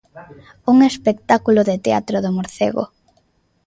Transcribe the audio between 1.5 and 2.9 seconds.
de Teatro do Morcego.